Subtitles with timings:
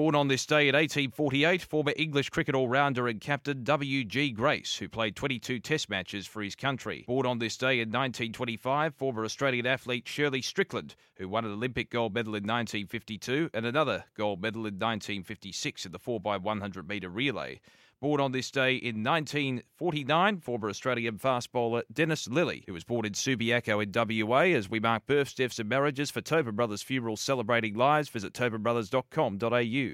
[0.00, 4.30] Born on this day in 1848, former English cricket all-rounder and captain W.G.
[4.30, 7.04] Grace, who played 22 test matches for his country.
[7.06, 11.90] Born on this day in 1925, former Australian athlete Shirley Strickland, who won an Olympic
[11.90, 17.60] gold medal in 1952 and another gold medal in 1956 in the 4x100 metre relay.
[18.00, 23.04] Born on this day in 1949, former Australian fast bowler Dennis Lillee, who was born
[23.04, 23.92] in Subiaco in
[24.26, 24.56] WA.
[24.56, 29.89] As we mark births, deaths, and marriages for Tobin Brothers Funerals celebrating lives, visit tobinbrothers.com.au.